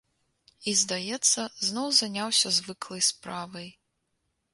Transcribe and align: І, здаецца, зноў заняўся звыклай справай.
І, 0.53 0.71
здаецца, 0.83 1.41
зноў 1.67 1.87
заняўся 1.99 2.47
звыклай 2.61 3.05
справай. 3.09 3.69